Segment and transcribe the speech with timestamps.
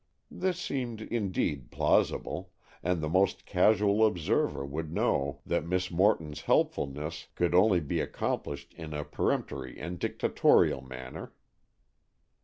[0.31, 2.51] This seemed indeed plausible,
[2.81, 8.73] and the most casual observer would know that Miss Morton's "helpfulness" could only be accomplished
[8.73, 11.33] in a peremptory and dictatorial manner.